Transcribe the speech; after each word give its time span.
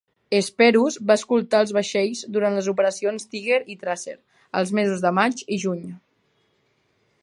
"Hesperus" 0.35 0.95
va 1.11 1.17
escoltar 1.19 1.59
els 1.65 1.73
vaixells 1.79 2.23
durant 2.37 2.57
les 2.61 2.71
operacions 2.73 3.29
Tiger 3.35 3.61
i 3.75 3.79
Tracer 3.85 4.19
als 4.63 4.77
mesos 4.81 5.09
de 5.09 5.17
maig 5.23 5.49
i 5.59 5.63
juny. 5.67 5.87